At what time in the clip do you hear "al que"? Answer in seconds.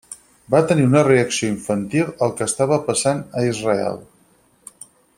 2.27-2.47